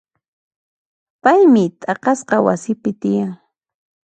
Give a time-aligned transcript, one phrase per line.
[1.23, 3.31] Paymi t'aqasqa wasipi tiyan.